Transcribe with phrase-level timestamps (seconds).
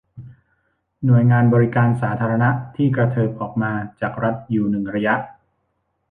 [1.05, 5.15] หน่วยงานบริการสาธารณะที่กระเถิบออกมาจากรัฐอยู่หนึ่งระยะ